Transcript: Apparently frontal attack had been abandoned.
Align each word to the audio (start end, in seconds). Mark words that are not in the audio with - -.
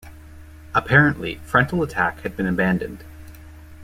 Apparently 0.73 1.35
frontal 1.45 1.83
attack 1.83 2.21
had 2.21 2.35
been 2.35 2.47
abandoned. 2.47 3.03